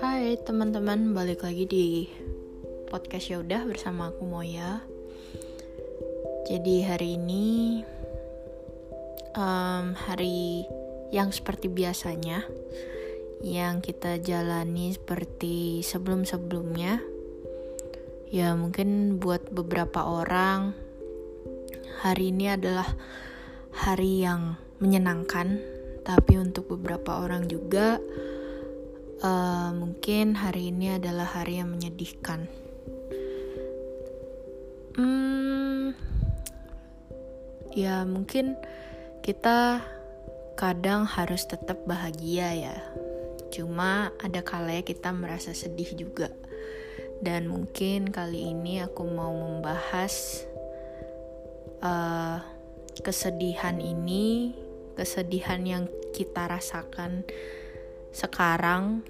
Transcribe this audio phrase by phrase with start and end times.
[0.00, 2.08] Hai teman-teman, balik lagi di
[2.88, 4.80] podcast ya udah bersama aku Moya.
[6.48, 7.84] Jadi hari ini
[9.36, 10.64] um, hari
[11.12, 12.48] yang seperti biasanya
[13.44, 17.04] yang kita jalani seperti sebelum-sebelumnya.
[18.32, 20.72] Ya mungkin buat beberapa orang
[22.00, 22.88] hari ini adalah
[23.84, 25.60] hari yang menyenangkan,
[26.02, 28.00] tapi untuk beberapa orang juga
[29.20, 32.48] uh, mungkin hari ini adalah hari yang menyedihkan.
[34.96, 35.94] Hmm,
[37.72, 38.58] ya mungkin
[39.20, 39.84] kita
[40.56, 42.76] kadang harus tetap bahagia ya.
[43.52, 46.28] Cuma ada kalanya kita merasa sedih juga.
[47.20, 50.40] Dan mungkin kali ini aku mau membahas
[51.84, 52.40] uh,
[53.04, 54.56] kesedihan ini,
[55.00, 57.24] kesedihan yang kita rasakan
[58.12, 59.00] sekarang,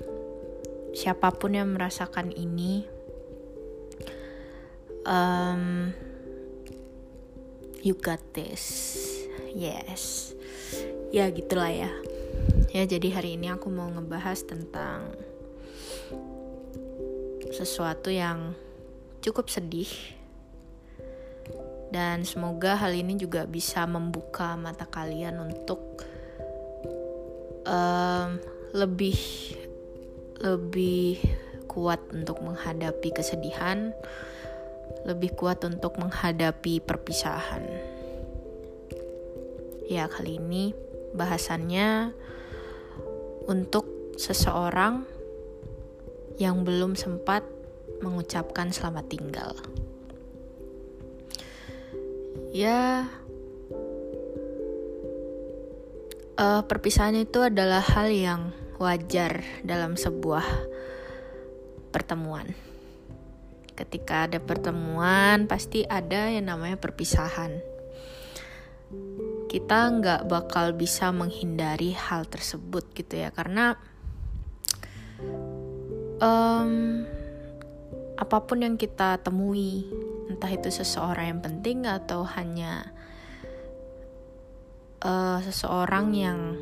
[0.95, 2.87] siapa pun yang merasakan ini,
[5.03, 5.91] um,
[7.83, 9.03] you got this,
[9.51, 10.31] yes,
[11.11, 11.91] ya gitulah ya.
[12.71, 15.11] Ya jadi hari ini aku mau ngebahas tentang
[17.51, 18.55] sesuatu yang
[19.19, 19.91] cukup sedih
[21.91, 25.83] dan semoga hal ini juga bisa membuka mata kalian untuk
[27.67, 28.39] um,
[28.71, 29.19] lebih
[30.41, 31.19] lebih
[31.67, 33.93] kuat untuk menghadapi kesedihan,
[35.05, 37.67] lebih kuat untuk menghadapi perpisahan.
[39.91, 40.73] Ya, kali ini
[41.15, 42.15] bahasannya
[43.51, 45.05] untuk seseorang
[46.39, 47.43] yang belum sempat
[48.01, 49.53] mengucapkan selamat tinggal
[52.51, 53.07] ya
[56.41, 60.43] uh, perpisahan itu adalah hal yang wajar dalam sebuah
[61.93, 62.57] pertemuan.
[63.77, 67.61] Ketika ada pertemuan, pasti ada yang namanya perpisahan.
[69.49, 73.77] Kita nggak bakal bisa menghindari hal tersebut gitu ya, karena
[76.21, 77.05] um,
[78.21, 79.89] apa pun yang kita temui
[80.31, 82.95] entah itu seseorang yang penting atau hanya
[85.03, 86.55] uh, seseorang yang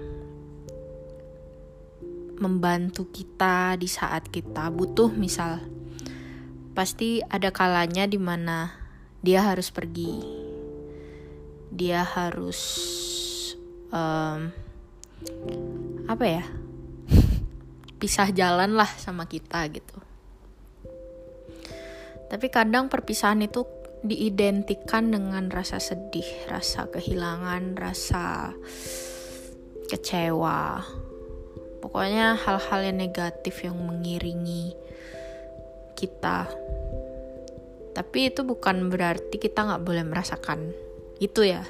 [2.41, 5.61] membantu kita di saat kita butuh misal
[6.73, 8.73] pasti ada kalanya di mana
[9.21, 10.17] dia harus pergi.
[11.69, 12.61] Dia harus
[13.93, 14.49] um,
[16.09, 16.45] apa ya?
[18.01, 20.08] Pisah jalan lah sama kita gitu
[22.29, 23.65] tapi kadang perpisahan itu
[24.05, 28.53] diidentikan dengan rasa sedih, rasa kehilangan, rasa
[29.89, 30.85] kecewa.
[31.81, 34.77] Pokoknya hal-hal yang negatif yang mengiringi
[35.97, 36.47] kita.
[37.97, 40.71] Tapi itu bukan berarti kita nggak boleh merasakan
[41.19, 41.65] itu ya.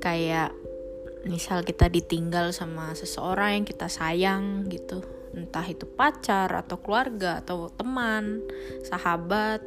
[0.00, 0.54] Kayak
[1.26, 7.68] misal kita ditinggal sama seseorang yang kita sayang gitu entah itu pacar atau keluarga atau
[7.68, 8.40] teman,
[8.88, 9.60] sahabat.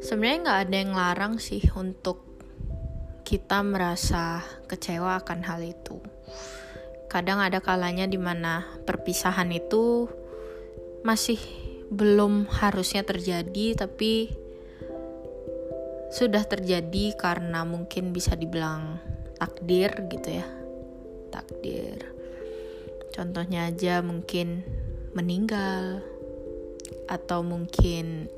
[0.00, 2.24] Sebenarnya nggak ada yang larang sih untuk
[3.24, 5.96] kita merasa kecewa akan hal itu.
[7.08, 10.08] Kadang ada kalanya di mana perpisahan itu
[11.04, 11.40] masih
[11.88, 14.43] belum harusnya terjadi, tapi
[16.14, 19.02] sudah terjadi karena mungkin bisa dibilang
[19.34, 20.46] takdir gitu ya.
[21.34, 21.98] Takdir.
[23.10, 24.62] Contohnya aja mungkin
[25.10, 26.06] meninggal
[27.10, 28.30] atau mungkin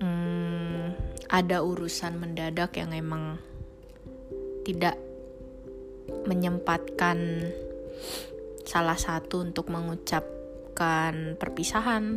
[0.00, 0.96] hmm,
[1.28, 3.36] ada urusan mendadak yang emang
[4.64, 4.96] tidak
[6.24, 7.52] menyempatkan
[8.64, 12.16] salah satu untuk mengucapkan perpisahan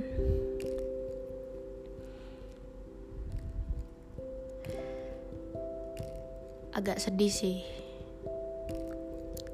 [6.75, 7.63] agak sedih sih.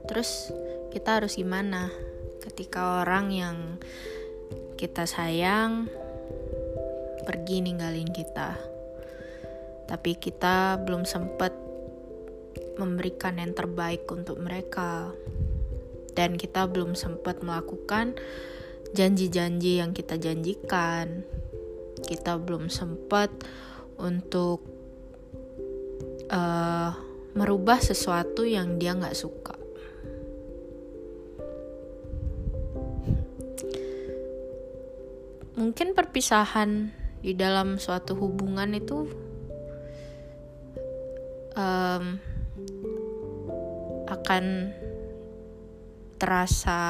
[0.09, 0.49] Terus
[0.89, 1.93] kita harus gimana?
[2.41, 3.57] Ketika orang yang
[4.75, 5.85] kita sayang
[7.21, 8.57] pergi ninggalin kita.
[9.85, 11.53] Tapi kita belum sempat
[12.81, 15.13] memberikan yang terbaik untuk mereka.
[16.17, 18.17] Dan kita belum sempat melakukan
[18.97, 21.21] janji-janji yang kita janjikan.
[22.01, 23.29] Kita belum sempat
[24.01, 24.65] untuk
[26.33, 29.55] uh, merubah sesuatu yang dia nggak suka.
[35.55, 36.89] Mungkin perpisahan
[37.21, 39.05] di dalam suatu hubungan itu
[41.53, 42.17] um,
[44.09, 44.73] akan
[46.17, 46.81] terasa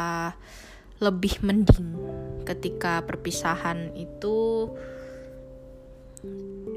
[1.01, 1.97] lebih mending
[2.45, 4.69] ketika perpisahan itu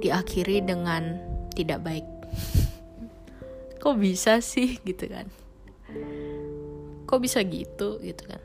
[0.00, 1.20] diakhiri dengan
[1.52, 2.06] tidak baik.
[3.84, 5.28] Kok bisa sih gitu kan?
[7.04, 8.40] Kok bisa gitu gitu kan?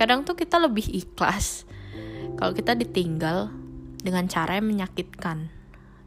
[0.00, 1.68] Kadang tuh kita lebih ikhlas
[2.40, 3.52] kalau kita ditinggal
[4.00, 5.52] dengan cara yang menyakitkan.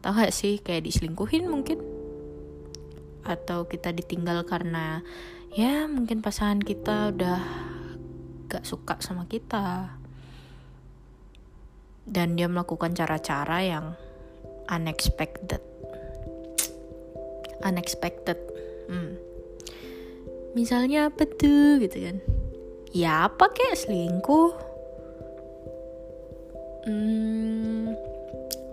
[0.02, 1.78] Tahu gak sih kayak diselingkuhin mungkin?
[3.22, 5.06] Atau kita ditinggal karena
[5.54, 7.42] ya mungkin pasangan kita udah
[8.50, 9.94] gak suka sama kita
[12.06, 13.86] dan dia melakukan cara-cara yang
[14.70, 15.62] unexpected
[17.66, 18.38] unexpected.
[18.86, 19.18] Hmm.
[20.56, 22.18] misalnya apa tuh gitu kan?
[22.96, 24.56] Ya apa kayak selingkuh?
[26.86, 27.92] Hmm,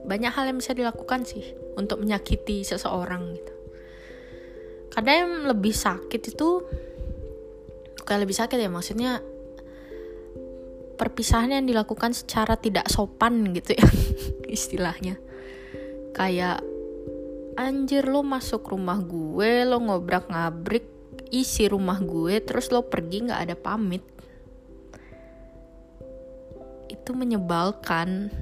[0.06, 3.54] banyak hal yang bisa dilakukan sih untuk menyakiti seseorang gitu.
[4.92, 6.48] Kadang yang lebih sakit itu
[7.98, 9.24] bukan lebih sakit ya maksudnya
[11.00, 13.86] perpisahan yang dilakukan secara tidak sopan gitu ya
[14.60, 15.18] istilahnya.
[16.12, 16.60] Kayak
[17.58, 20.84] anjir lo masuk rumah gue lo ngobrak ngabrik
[21.32, 24.04] isi rumah gue terus lo pergi nggak ada pamit
[26.88, 28.32] itu menyebalkan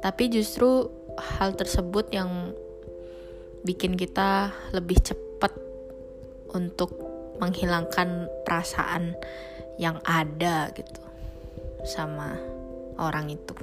[0.00, 2.56] tapi justru hal tersebut yang
[3.64, 5.52] bikin kita lebih cepat
[6.56, 6.96] untuk
[7.40, 9.16] menghilangkan perasaan
[9.80, 11.00] yang ada gitu
[11.84, 12.36] sama
[13.00, 13.56] orang itu.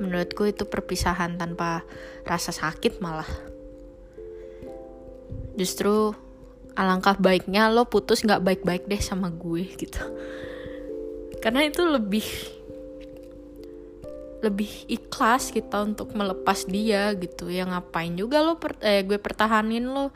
[0.00, 1.84] Menurutku itu perpisahan tanpa
[2.24, 3.28] rasa sakit malah.
[5.60, 6.16] Justru
[6.72, 10.00] alangkah baiknya lo putus nggak baik-baik deh sama gue gitu.
[11.44, 12.24] Karena itu lebih
[14.40, 19.84] lebih ikhlas kita untuk melepas dia gitu ya ngapain juga lo per, eh, gue pertahanin
[19.84, 20.08] lo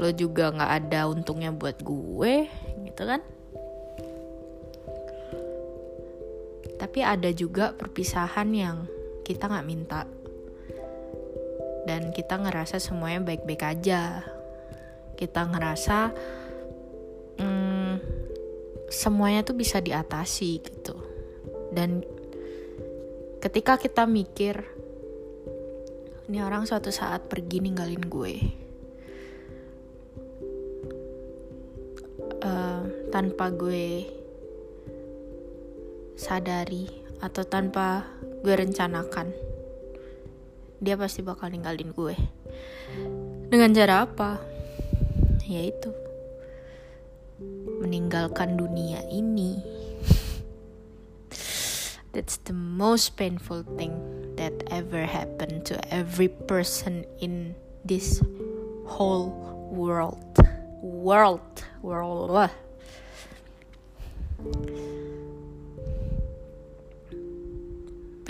[0.00, 2.48] lo juga nggak ada untungnya buat gue
[2.88, 3.20] gitu kan
[6.80, 8.88] tapi ada juga perpisahan yang
[9.30, 10.02] kita nggak minta.
[11.86, 14.26] Dan kita ngerasa semuanya baik-baik aja.
[15.14, 15.98] Kita ngerasa
[17.38, 17.94] hmm,
[18.90, 20.98] semuanya tuh bisa diatasi gitu.
[21.70, 22.02] Dan
[23.38, 24.66] ketika kita mikir
[26.26, 28.34] ini orang suatu saat pergi ninggalin gue.
[33.10, 34.06] Tanpa gue
[36.14, 36.86] sadari
[37.18, 38.06] atau tanpa
[38.40, 39.36] gue rencanakan.
[40.80, 42.16] Dia pasti bakal ninggalin gue.
[43.52, 44.40] Dengan cara apa?
[45.44, 45.92] Yaitu
[47.84, 49.60] meninggalkan dunia ini.
[52.16, 53.92] That's the most painful thing
[54.40, 57.52] that ever happened to every person in
[57.84, 58.24] this
[58.88, 59.36] whole
[59.68, 60.40] world.
[60.80, 61.44] World.
[61.84, 62.50] World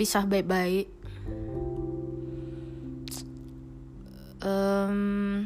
[0.01, 0.89] pisah baik-baik
[4.41, 5.45] um,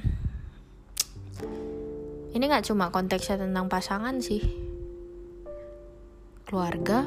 [2.31, 4.39] ini nggak cuma konteksnya tentang pasangan sih
[6.47, 7.03] keluarga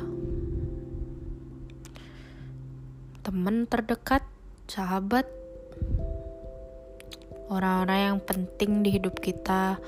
[3.25, 4.29] teman terdekat
[4.69, 5.25] sahabat
[7.49, 9.81] orang-orang yang penting di hidup kita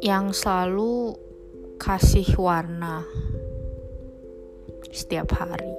[0.00, 1.12] yang selalu
[1.76, 3.04] kasih warna
[4.92, 5.72] setiap hari.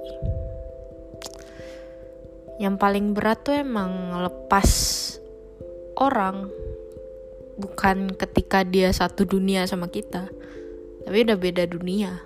[2.62, 4.70] Yang paling berat tuh emang lepas
[5.98, 6.50] orang
[7.54, 10.26] bukan ketika dia satu dunia sama kita,
[11.06, 12.22] tapi udah beda dunia.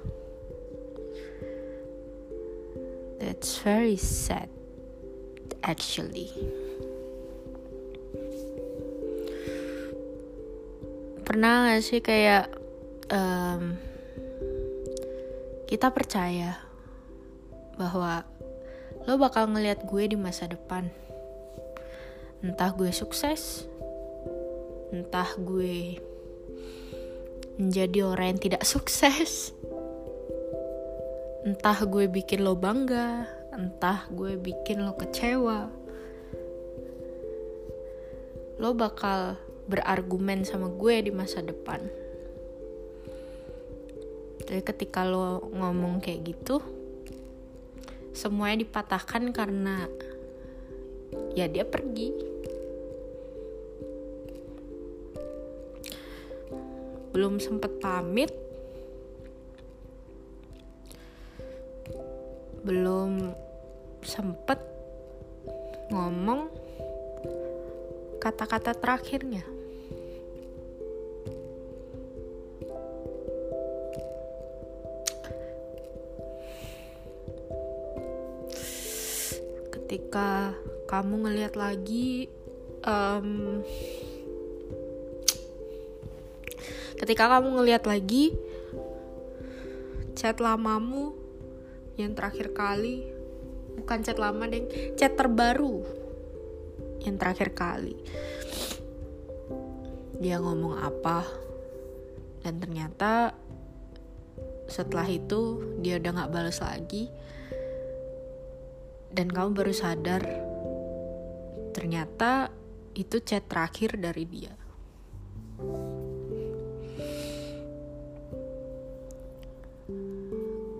[3.18, 4.48] That's very sad
[5.64, 6.32] actually.
[11.28, 12.48] Pernah gak sih kayak
[13.12, 13.76] um,
[15.68, 16.56] kita percaya
[17.76, 18.24] bahwa
[19.06, 20.90] lo bakal ngelihat gue di masa depan.
[22.42, 23.66] Entah gue sukses,
[24.90, 25.98] entah gue
[27.58, 29.50] menjadi orang yang tidak sukses,
[31.42, 35.66] entah gue bikin lo bangga, entah gue bikin lo kecewa.
[38.58, 41.82] Lo bakal berargumen sama gue di masa depan.
[44.46, 46.77] Tapi ketika lo ngomong kayak gitu,
[48.18, 49.86] semuanya dipatahkan karena
[51.38, 52.10] ya dia pergi.
[57.14, 58.34] Belum sempat pamit.
[62.66, 63.30] Belum
[64.02, 64.58] sempat
[65.94, 66.50] ngomong
[68.18, 69.57] kata-kata terakhirnya.
[80.08, 80.56] Ketika
[80.88, 82.32] kamu ngelihat lagi,
[82.80, 83.60] um,
[86.96, 88.32] ketika kamu ngelihat lagi
[90.16, 91.12] chat lamamu
[92.00, 93.04] yang terakhir kali
[93.76, 95.84] bukan chat lama deh chat terbaru
[97.04, 98.00] yang terakhir kali.
[100.24, 101.28] Dia ngomong apa?
[102.40, 103.36] Dan ternyata
[104.72, 107.12] setelah itu dia udah gak balas lagi
[109.18, 110.22] dan kamu baru sadar
[111.74, 112.54] ternyata
[112.94, 114.54] itu chat terakhir dari dia.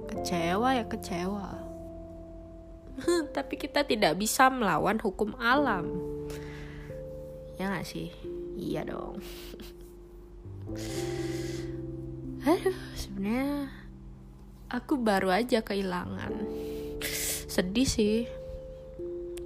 [0.07, 1.51] Kecewa ya kecewa.
[3.35, 5.99] Tapi kita tidak bisa melawan hukum alam.
[7.59, 8.15] Ya gak sih?
[8.55, 9.19] Iya dong.
[12.47, 13.67] Aduh sebenarnya
[14.71, 16.58] aku baru aja kehilangan
[17.59, 18.19] sedih sih.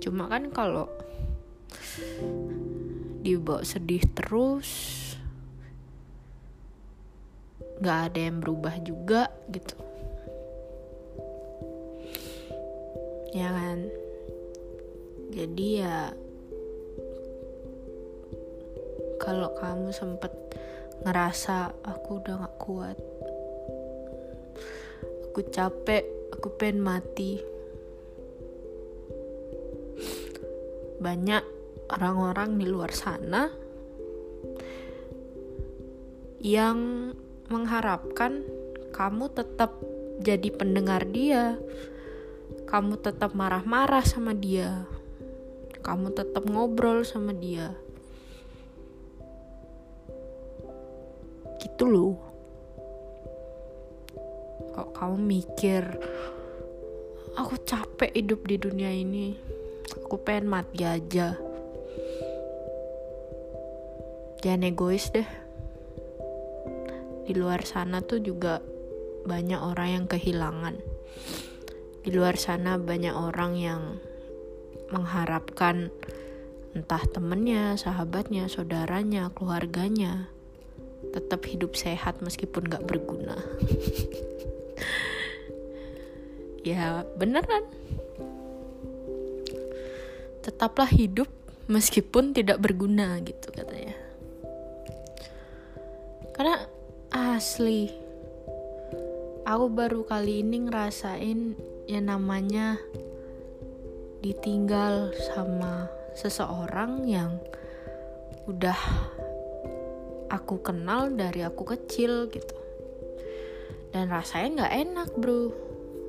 [0.04, 0.85] Cuma kan kalau
[3.25, 4.69] dibawa sedih terus
[7.81, 9.81] nggak ada yang berubah juga gitu.
[13.33, 13.88] Ya kan?
[15.33, 16.12] Jadi ya
[19.16, 20.37] kalau kamu sempet
[21.00, 22.99] ngerasa aku udah gak kuat
[25.33, 26.04] aku capek
[26.37, 27.52] aku pengen mati
[31.03, 31.43] banyak
[31.91, 33.51] orang-orang di luar sana
[36.39, 37.11] yang
[37.51, 38.47] mengharapkan
[38.95, 39.75] kamu tetap
[40.23, 41.59] jadi pendengar dia
[42.71, 44.87] kamu tetap marah-marah sama dia
[45.83, 47.75] kamu tetap ngobrol sama dia.
[51.59, 52.15] Gitu loh.
[54.73, 55.83] Kok kamu mikir
[57.35, 59.37] aku capek hidup di dunia ini
[60.01, 61.37] aku pengen mati aja
[64.41, 65.29] jangan egois deh
[67.29, 68.65] di luar sana tuh juga
[69.29, 70.77] banyak orang yang kehilangan
[72.03, 73.83] di luar sana banyak orang yang
[74.93, 75.89] mengharapkan
[76.73, 80.29] entah temennya, sahabatnya, saudaranya, keluarganya
[81.13, 83.37] tetap hidup sehat meskipun gak berguna.
[86.69, 87.67] ya beneran.
[90.43, 91.31] Tetaplah hidup
[91.71, 93.95] meskipun tidak berguna gitu katanya.
[96.35, 96.67] Karena
[97.13, 97.93] asli
[99.47, 101.55] aku baru kali ini ngerasain
[101.87, 102.79] yang namanya
[104.23, 107.43] ditinggal sama seseorang yang
[108.47, 108.79] udah
[110.33, 112.57] aku kenal dari aku kecil gitu.
[113.93, 115.53] Dan rasanya nggak enak bro.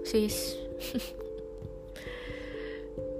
[0.04, 0.56] Sis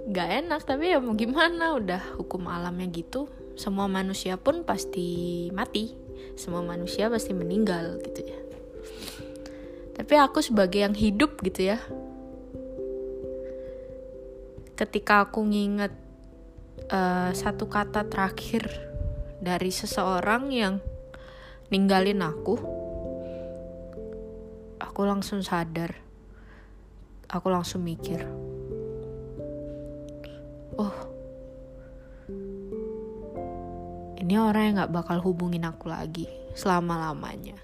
[0.04, 5.94] nggak enak tapi ya mau gimana udah hukum alamnya gitu semua manusia pun pasti mati.
[6.34, 8.38] Semua manusia pasti meninggal gitu ya.
[9.94, 11.78] Tapi aku sebagai yang hidup gitu ya
[14.74, 15.94] ketika aku nginget
[16.90, 18.66] uh, satu kata terakhir
[19.38, 20.82] dari seseorang yang
[21.70, 22.58] ninggalin aku
[24.82, 25.94] aku langsung sadar
[27.30, 28.26] aku langsung mikir
[34.24, 36.24] ini orang yang gak bakal hubungin aku lagi
[36.56, 37.60] selama lamanya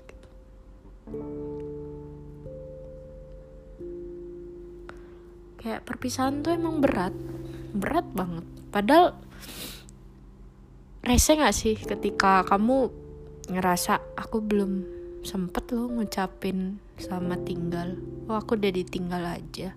[5.57, 7.12] kayak perpisahan tuh emang berat
[7.71, 8.45] berat banget.
[8.75, 9.14] Padahal
[11.05, 12.90] rese gak sih ketika kamu
[13.50, 14.85] ngerasa aku belum
[15.25, 17.97] sempet loh ngucapin sama tinggal.
[18.26, 19.76] Oh aku udah ditinggal aja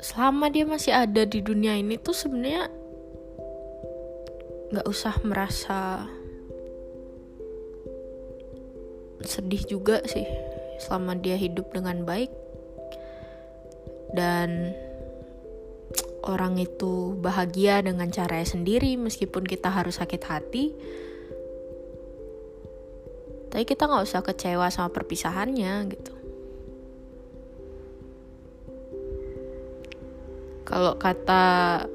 [0.00, 2.68] selama dia masih ada di dunia ini tuh sebenarnya
[4.66, 6.10] nggak usah merasa
[9.22, 10.26] sedih juga sih
[10.82, 12.30] selama dia hidup dengan baik.
[14.12, 14.72] Dan
[16.24, 20.64] orang itu bahagia dengan caranya sendiri meskipun kita harus sakit hati.
[23.52, 26.15] Tapi kita nggak usah kecewa sama perpisahannya gitu
[30.66, 31.86] kalau kata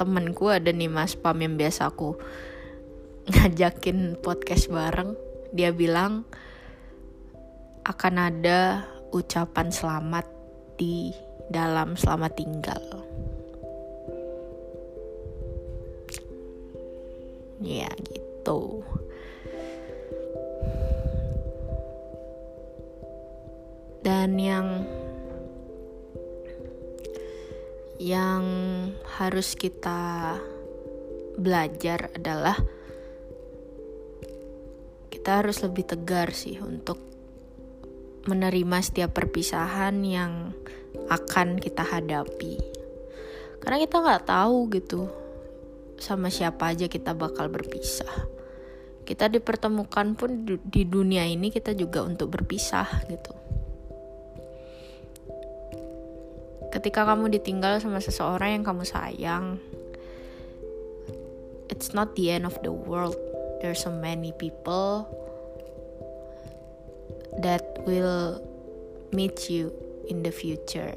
[0.00, 2.16] temenku ada nih mas Pam yang biasa aku
[3.30, 5.14] ngajakin podcast bareng
[5.52, 6.24] dia bilang
[7.84, 10.24] akan ada ucapan selamat
[10.80, 11.12] di
[11.52, 12.84] dalam selamat tinggal.
[17.60, 18.82] Ya gitu.
[24.02, 24.82] Dan yang
[28.02, 28.42] yang
[29.14, 30.34] harus kita
[31.38, 32.58] belajar adalah
[35.06, 36.98] kita harus lebih tegar sih untuk
[38.26, 40.50] menerima setiap perpisahan yang
[41.06, 42.58] akan kita hadapi.
[43.62, 45.06] Karena kita nggak tahu gitu
[46.02, 48.26] sama siapa aja kita bakal berpisah.
[49.06, 53.41] Kita dipertemukan pun di dunia ini kita juga untuk berpisah gitu
[56.82, 59.62] ketika kamu ditinggal sama seseorang yang kamu sayang
[61.70, 63.14] it's not the end of the world
[63.62, 65.06] there's so many people
[67.38, 68.42] that will
[69.14, 69.72] meet you
[70.08, 70.92] in the future.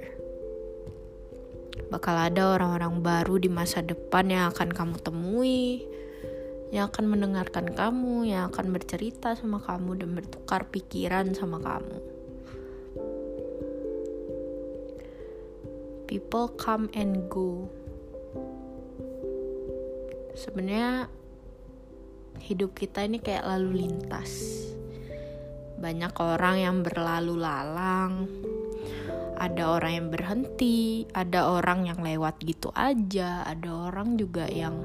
[1.91, 5.85] Bakal ada orang-orang baru di masa depan yang akan kamu temui,
[6.71, 12.14] yang akan mendengarkan kamu, yang akan bercerita sama kamu dan bertukar pikiran sama kamu.
[16.05, 17.65] People come and go.
[20.38, 21.09] Sebenarnya
[22.45, 24.62] hidup kita ini kayak lalu lintas.
[25.81, 28.29] Banyak orang yang berlalu lalang,
[29.35, 34.77] ada orang yang berhenti, ada orang yang lewat gitu aja, ada orang juga yang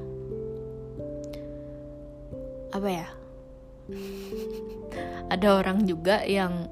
[2.73, 3.09] apa ya?
[5.35, 6.67] ada orang juga yang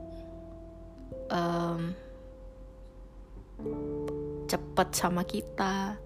[1.31, 1.95] um,
[4.49, 6.01] cepet sama kita,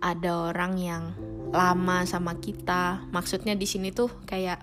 [0.00, 1.04] ada orang yang
[1.54, 3.06] lama sama kita.
[3.14, 4.58] Maksudnya di sini tuh kayak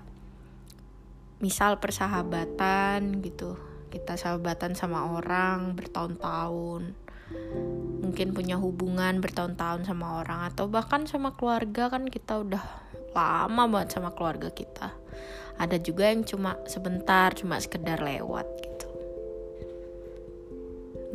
[1.40, 3.56] misal persahabatan gitu.
[3.88, 6.92] Kita sahabatan sama orang bertahun-tahun.
[8.04, 12.64] Mungkin punya hubungan bertahun-tahun sama orang atau bahkan sama keluarga kan kita udah
[13.16, 14.94] lama banget sama keluarga kita.
[15.58, 18.67] Ada juga yang cuma sebentar, cuma sekedar lewat.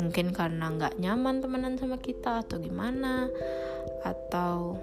[0.03, 3.31] Mungkin karena nggak nyaman temenan sama kita atau gimana
[4.03, 4.75] atau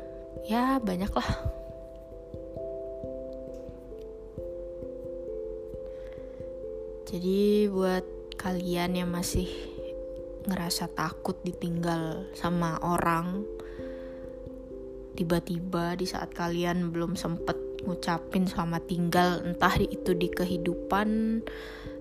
[0.47, 1.31] ya banyak lah
[7.09, 8.05] jadi buat
[8.39, 9.49] kalian yang masih
[10.47, 13.43] ngerasa takut ditinggal sama orang
[15.19, 21.41] tiba-tiba di saat kalian belum sempet ngucapin selamat tinggal entah itu di kehidupan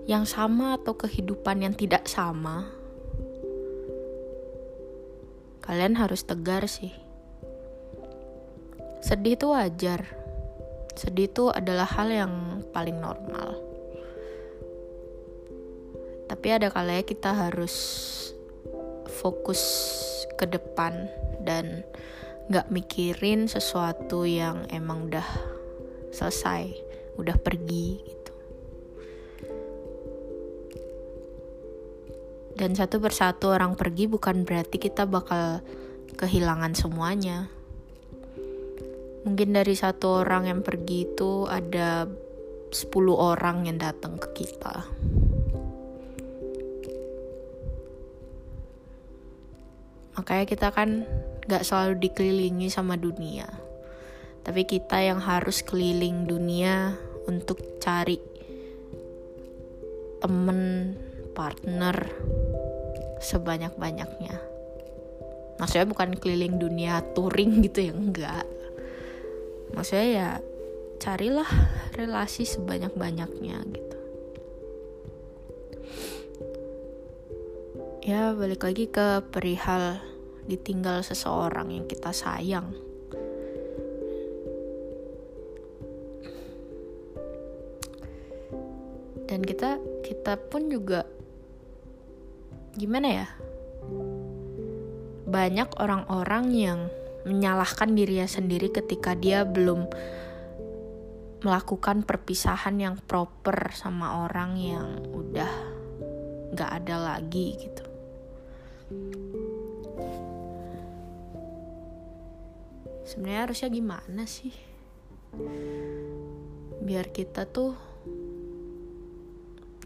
[0.07, 2.78] yang sama atau kehidupan yang tidak sama
[5.69, 6.97] kalian harus tegar sih
[8.99, 10.03] Sedih itu wajar.
[10.99, 12.33] Sedih itu adalah hal yang
[12.75, 13.55] paling normal.
[16.27, 17.75] Tapi ada kalanya kita harus
[19.23, 19.63] fokus
[20.37, 21.09] ke depan
[21.47, 21.87] dan
[22.51, 25.25] gak mikirin sesuatu yang emang udah
[26.11, 26.69] selesai,
[27.17, 28.03] udah pergi
[32.59, 35.63] Dan satu persatu orang pergi bukan berarti kita bakal
[36.19, 37.47] kehilangan semuanya.
[39.23, 42.11] Mungkin dari satu orang yang pergi itu ada
[42.75, 42.75] 10
[43.15, 44.91] orang yang datang ke kita.
[50.19, 51.07] Makanya kita kan
[51.47, 53.47] gak selalu dikelilingi sama dunia.
[54.43, 56.99] Tapi kita yang harus keliling dunia
[57.31, 58.19] untuk cari
[60.19, 60.99] temen
[61.39, 61.95] partner
[63.19, 64.35] sebanyak-banyaknya.
[65.59, 68.47] Maksudnya bukan keliling dunia touring gitu ya enggak.
[69.75, 70.29] Maksudnya ya
[71.03, 71.51] carilah
[71.95, 73.99] relasi sebanyak-banyaknya gitu.
[78.09, 80.01] Ya balik lagi ke perihal
[80.49, 82.73] ditinggal seseorang yang kita sayang.
[89.29, 91.05] Dan kita kita pun juga
[92.79, 93.29] gimana ya
[95.29, 96.81] banyak orang-orang yang
[97.29, 99.85] menyalahkan dirinya sendiri ketika dia belum
[101.45, 105.53] melakukan perpisahan yang proper sama orang yang udah
[106.57, 107.85] gak ada lagi gitu.
[113.07, 114.53] Sebenarnya harusnya gimana sih?
[116.83, 117.77] Biar kita tuh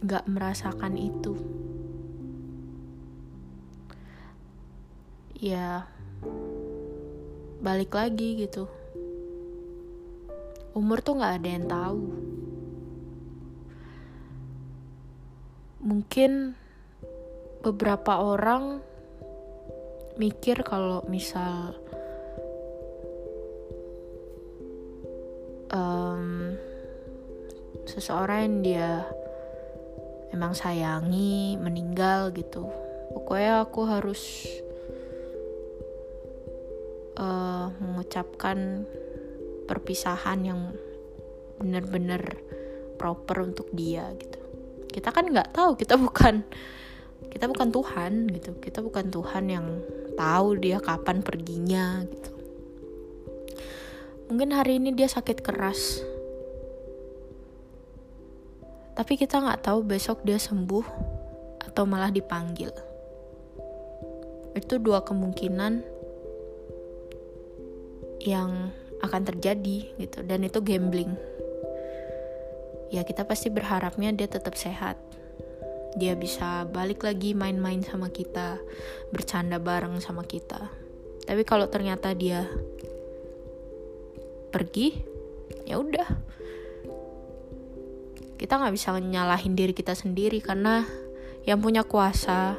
[0.00, 1.34] gak merasakan itu.
[5.42, 5.90] Ya,
[7.58, 8.70] balik lagi gitu.
[10.70, 12.02] Umur tuh nggak ada yang tahu.
[15.82, 16.54] Mungkin
[17.58, 18.86] beberapa orang
[20.14, 21.74] mikir kalau misal
[25.74, 26.54] um,
[27.90, 28.90] seseorang yang dia
[30.30, 32.70] emang sayangi meninggal gitu.
[33.10, 34.22] Pokoknya aku harus
[37.16, 38.86] uh, mengucapkan
[39.66, 40.60] perpisahan yang
[41.60, 42.36] benar-benar
[42.98, 44.38] proper untuk dia gitu.
[44.92, 46.44] Kita kan nggak tahu kita bukan
[47.32, 48.50] kita bukan Tuhan gitu.
[48.60, 49.66] Kita bukan Tuhan yang
[50.18, 52.30] tahu dia kapan perginya gitu.
[54.28, 56.00] Mungkin hari ini dia sakit keras.
[58.92, 60.84] Tapi kita nggak tahu besok dia sembuh
[61.64, 62.68] atau malah dipanggil.
[64.52, 65.91] Itu dua kemungkinan
[68.22, 68.70] yang
[69.02, 71.10] akan terjadi gitu dan itu gambling.
[72.94, 75.00] Ya kita pasti berharapnya dia tetap sehat.
[75.98, 78.56] Dia bisa balik lagi main-main sama kita,
[79.12, 80.70] bercanda bareng sama kita.
[81.26, 82.48] Tapi kalau ternyata dia
[84.52, 84.96] pergi,
[85.68, 86.08] ya udah
[88.42, 90.82] kita nggak bisa nyalahin diri kita sendiri karena
[91.46, 92.58] yang punya kuasa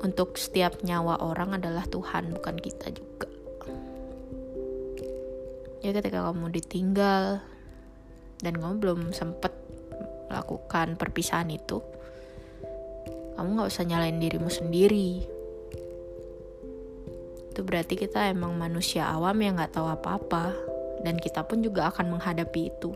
[0.00, 3.27] untuk setiap nyawa orang adalah Tuhan bukan kita juga
[5.84, 7.42] ya ketika kamu ditinggal
[8.42, 9.54] dan kamu belum sempet
[10.28, 11.80] melakukan perpisahan itu
[13.38, 15.22] kamu nggak usah nyalain dirimu sendiri.
[17.54, 20.50] Itu berarti kita emang manusia awam yang nggak tahu apa-apa
[21.06, 22.90] dan kita pun juga akan menghadapi itu.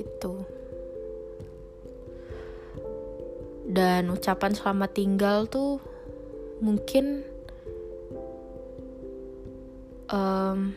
[0.00, 0.32] Gitu.
[3.68, 5.76] Dan ucapan selamat tinggal tuh
[6.64, 7.20] mungkin
[10.10, 10.74] um,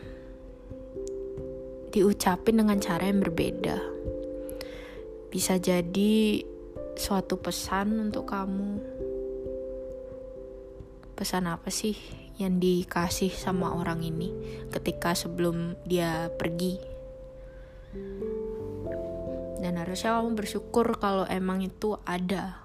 [1.90, 3.78] diucapin dengan cara yang berbeda.
[5.30, 6.42] Bisa jadi
[6.94, 8.82] suatu pesan untuk kamu.
[11.14, 11.94] Pesan apa sih
[12.34, 14.34] yang dikasih sama orang ini
[14.74, 16.78] ketika sebelum dia pergi?
[19.62, 22.58] Dan harusnya kamu bersyukur kalau emang itu ada.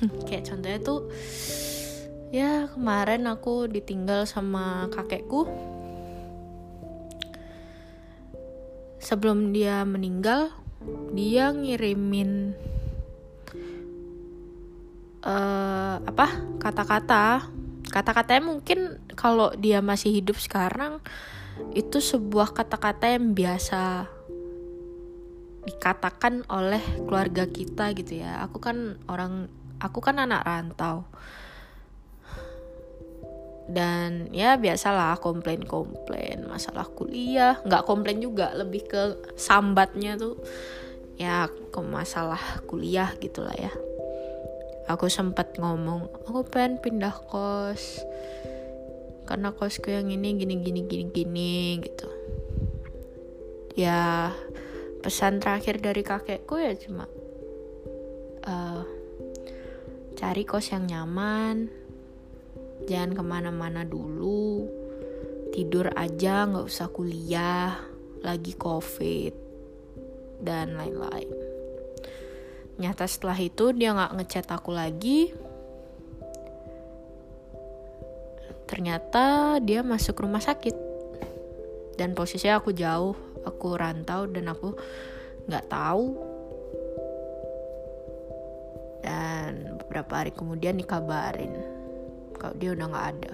[0.30, 1.10] Kayak contohnya tuh
[2.32, 5.44] ya kemarin aku ditinggal sama kakekku.
[8.96, 10.48] Sebelum dia meninggal
[11.12, 12.56] dia ngirimin
[15.28, 17.52] uh, apa kata-kata.
[17.92, 21.04] Kata-katanya mungkin kalau dia masih hidup sekarang
[21.76, 24.08] itu sebuah kata-kata yang biasa
[25.68, 28.40] dikatakan oleh keluarga kita gitu ya.
[28.48, 29.52] Aku kan orang
[29.84, 31.04] aku kan anak rantau
[33.70, 37.62] dan ya biasalah komplain-komplain masalah kuliah.
[37.62, 39.02] Nggak komplain juga lebih ke
[39.38, 40.38] sambatnya tuh
[41.20, 43.70] ya ke masalah kuliah gitulah ya.
[44.90, 48.02] Aku sempat ngomong aku pengen pindah kos
[49.30, 52.08] karena kosku yang ini gini gini gini gini gitu.
[53.78, 54.34] Ya
[55.00, 57.06] pesan terakhir dari kakekku ya cuma
[58.46, 58.82] uh,
[60.18, 61.81] cari kos yang nyaman
[62.86, 64.66] jangan ke mana-mana dulu.
[65.52, 67.76] Tidur aja nggak usah kuliah.
[68.22, 69.34] Lagi covid
[70.38, 71.30] dan lain-lain.
[72.78, 75.34] Nyata setelah itu dia nggak ngechat aku lagi.
[78.66, 80.74] Ternyata dia masuk rumah sakit.
[81.98, 83.14] Dan posisinya aku jauh.
[83.42, 84.74] Aku rantau dan aku
[85.50, 86.06] nggak tahu.
[89.02, 91.71] Dan beberapa hari kemudian dikabarin
[92.42, 93.32] kalau dia udah nggak ada.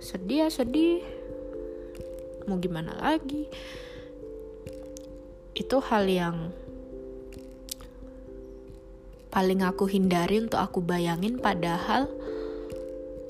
[0.00, 1.04] Sedih ya sedih.
[2.48, 3.44] Mau gimana lagi?
[5.52, 6.48] Itu hal yang
[9.28, 12.08] paling aku hindari untuk aku bayangin padahal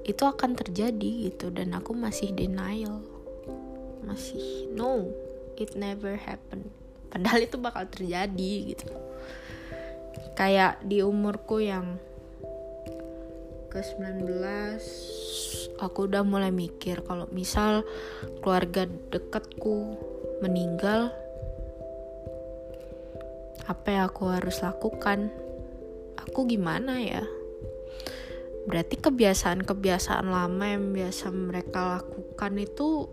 [0.06, 1.50] itu akan terjadi gitu.
[1.50, 3.02] Dan aku masih denial.
[4.06, 5.10] Masih no
[5.58, 6.70] it never happen
[7.10, 8.86] padahal itu bakal terjadi gitu.
[10.38, 11.98] Kayak di umurku yang
[13.74, 14.30] ke 19
[15.82, 17.82] aku udah mulai mikir kalau misal
[18.38, 19.98] keluarga dekatku
[20.38, 21.10] meninggal
[23.64, 25.32] apa yang aku harus lakukan?
[26.20, 27.24] Aku gimana ya?
[28.68, 33.08] Berarti kebiasaan-kebiasaan lama yang biasa mereka lakukan itu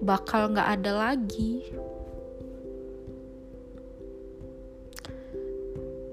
[0.00, 1.68] bakal nggak ada lagi.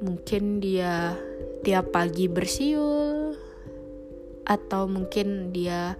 [0.03, 1.15] Mungkin dia
[1.63, 3.24] tiap pagi bersiul
[4.45, 5.97] atau mungkin dia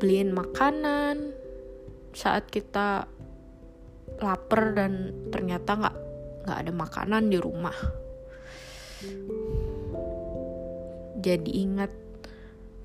[0.00, 1.36] beliin makanan
[2.16, 3.04] saat kita
[4.18, 5.96] lapar dan ternyata nggak
[6.48, 7.76] nggak ada makanan di rumah.
[11.18, 11.92] Jadi ingat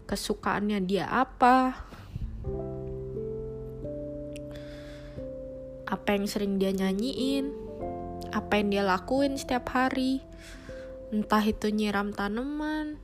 [0.06, 1.88] kesukaannya dia apa.
[5.88, 7.64] Apa yang sering dia nyanyiin
[8.34, 10.26] apa yang dia lakuin setiap hari.
[11.14, 12.98] Entah itu nyiram tanaman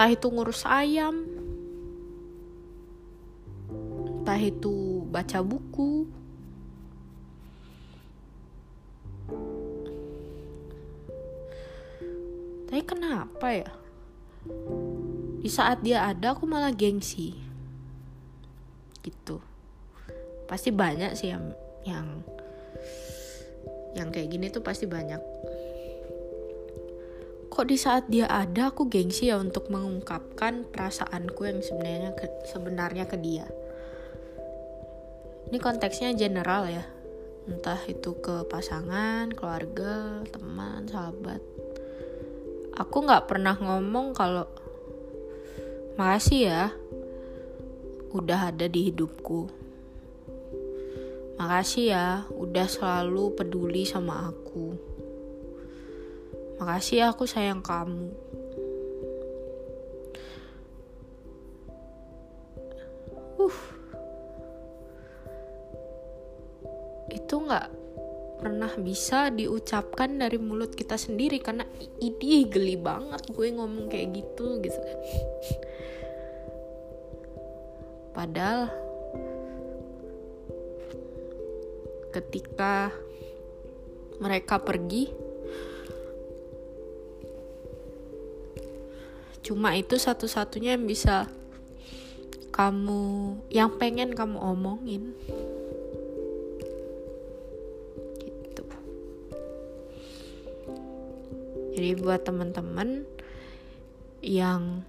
[0.00, 1.28] entah itu ngurus ayam.
[4.24, 6.08] Entah itu baca buku.
[12.64, 13.68] Tapi kenapa ya?
[15.44, 17.36] Di saat dia ada aku malah gengsi.
[19.04, 19.36] Gitu.
[20.48, 21.52] Pasti banyak sih yang
[21.84, 22.06] yang
[23.92, 25.20] yang kayak gini tuh pasti banyak
[27.60, 33.04] kok di saat dia ada aku gengsi ya untuk mengungkapkan perasaanku yang sebenarnya ke, sebenarnya
[33.04, 33.44] ke dia.
[35.52, 36.88] Ini konteksnya general ya.
[37.44, 41.44] Entah itu ke pasangan keluarga teman sahabat.
[42.80, 44.48] Aku nggak pernah ngomong kalau
[46.00, 46.72] makasih ya
[48.16, 49.52] udah ada di hidupku.
[51.36, 54.89] Makasih ya udah selalu peduli sama aku
[56.60, 58.12] makasih ya aku sayang kamu.
[63.40, 63.58] Uh.
[67.08, 67.80] Itu nggak
[68.40, 71.64] pernah bisa diucapkan dari mulut kita sendiri karena
[72.00, 74.80] ini geli banget gue ngomong kayak gitu gitu.
[78.12, 78.68] Padahal
[82.12, 82.92] ketika
[84.20, 85.19] mereka pergi
[89.50, 91.26] cuma itu satu-satunya yang bisa
[92.54, 95.10] kamu yang pengen kamu omongin.
[101.74, 103.08] Jadi buat teman-teman
[104.20, 104.84] yang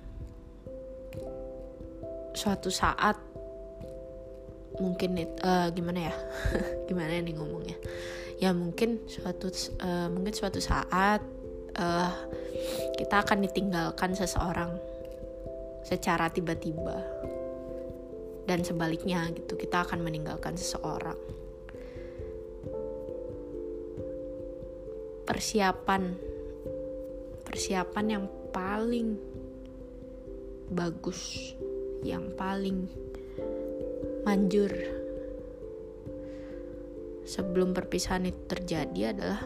[2.35, 3.15] suatu saat
[4.77, 6.15] mungkin uh, gimana ya?
[6.91, 7.79] Gimana nih ngomongnya?
[8.37, 9.49] Ya mungkin suatu
[9.81, 11.23] uh, mungkin suatu saat
[11.79, 12.11] uh,
[12.97, 14.75] kita akan ditinggalkan seseorang
[15.85, 16.97] secara tiba-tiba.
[18.45, 21.17] Dan sebaliknya gitu kita akan meninggalkan seseorang.
[25.23, 26.03] Persiapan.
[27.47, 29.15] Persiapan yang paling
[30.71, 31.53] bagus,
[32.03, 32.87] yang paling
[34.23, 34.71] manjur
[37.27, 39.41] sebelum perpisahan itu terjadi adalah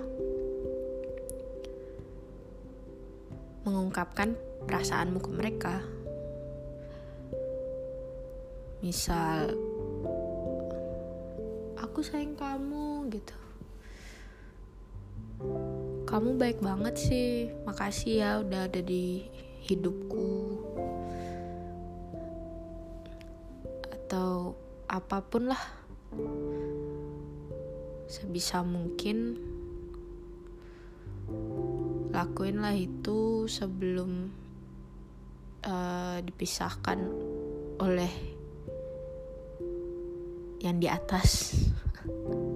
[3.66, 4.38] mengungkapkan
[4.70, 5.76] perasaanmu ke mereka.
[8.80, 9.52] Misal,
[11.82, 13.36] aku sayang kamu gitu
[16.06, 19.28] kamu baik banget sih makasih ya udah ada di
[19.68, 20.60] hidupku
[23.92, 24.54] atau
[24.88, 25.64] apa pun lah
[28.08, 29.40] sebisa mungkin
[32.16, 34.32] lakuinlah itu sebelum
[35.68, 37.04] uh, dipisahkan
[37.84, 38.08] oleh
[40.64, 41.60] yang di atas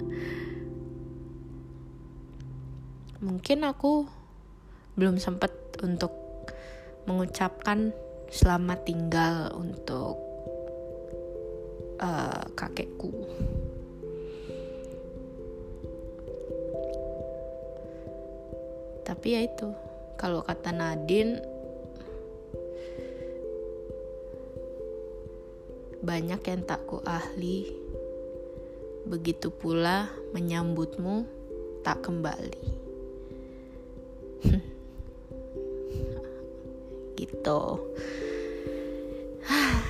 [3.20, 4.08] mungkin aku
[4.96, 5.52] belum sempat
[5.84, 6.16] untuk
[7.04, 7.92] mengucapkan
[8.32, 10.16] selamat tinggal untuk
[12.00, 13.12] uh, kakekku.
[19.10, 19.74] Tapi ya itu,
[20.22, 21.42] kalau kata Nadine
[26.06, 27.74] banyak yang tak ku ahli,
[29.10, 31.26] begitu pula menyambutmu
[31.82, 32.66] tak kembali.
[37.18, 37.62] gitu.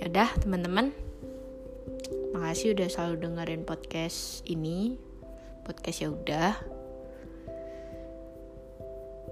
[0.00, 0.96] Ya udah teman-teman.
[2.32, 4.96] Makasih udah selalu dengerin podcast ini.
[5.68, 6.79] Podcast ya udah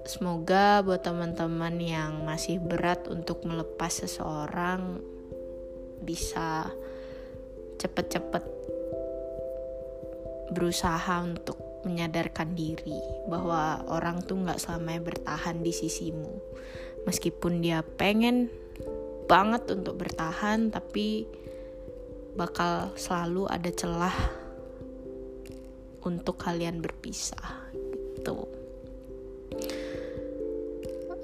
[0.07, 5.01] semoga buat teman-teman yang masih berat untuk melepas seseorang
[6.03, 6.71] bisa
[7.79, 8.43] cepet-cepet
[10.51, 11.57] berusaha untuk
[11.87, 12.99] menyadarkan diri
[13.31, 16.41] bahwa orang tuh nggak selamanya bertahan di sisimu.
[17.07, 18.51] Meskipun dia pengen
[19.29, 21.29] banget untuk bertahan tapi
[22.35, 24.17] bakal selalu ada celah
[26.03, 27.69] untuk kalian berpisah
[28.19, 28.58] gitu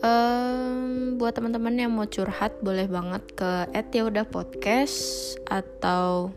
[0.06, 3.66] um, buat teman-teman yang mau curhat boleh banget ke
[4.06, 6.30] udah podcast atau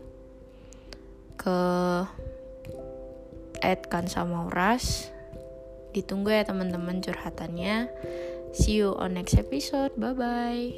[1.37, 1.61] ke
[3.89, 5.13] @kansamauras
[5.93, 7.89] ditunggu ya teman-teman curhatannya.
[8.53, 9.93] See you on next episode.
[9.97, 10.73] Bye bye